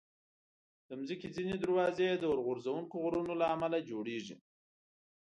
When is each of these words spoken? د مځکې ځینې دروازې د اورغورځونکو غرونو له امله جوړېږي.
د 0.87 0.89
مځکې 0.99 1.27
ځینې 1.35 1.55
دروازې 1.59 2.07
د 2.17 2.23
اورغورځونکو 2.31 2.93
غرونو 3.03 3.33
له 3.41 3.45
امله 3.55 3.77
جوړېږي. 3.89 4.35